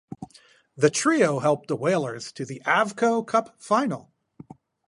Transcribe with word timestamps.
The 0.75 0.89
trio 0.89 1.37
helped 1.37 1.67
the 1.67 1.75
Whalers 1.75 2.31
to 2.31 2.43
the 2.43 2.59
Avco 2.65 3.23
Cup 3.27 3.61
final. 3.61 4.09